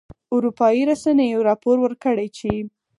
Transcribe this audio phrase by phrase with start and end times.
[0.35, 2.49] اروپایي رسنیو راپور ورکړی چې